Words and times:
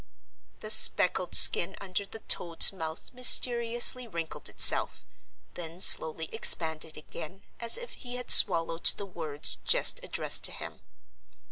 The 0.61 0.71
speckled 0.71 1.35
skin 1.35 1.75
under 1.79 2.07
the 2.07 2.21
toad's 2.27 2.73
mouth 2.73 3.13
mysteriously 3.13 4.07
wrinkled 4.07 4.49
itself, 4.49 5.05
then 5.53 5.79
slowly 5.79 6.27
expanded 6.31 6.97
again, 6.97 7.43
as 7.59 7.77
if 7.77 7.93
he 7.93 8.15
had 8.15 8.31
swallowed 8.31 8.85
the 8.97 9.05
words 9.05 9.59
just 9.63 9.99
addressed 10.03 10.43
to 10.45 10.51
him. 10.53 10.81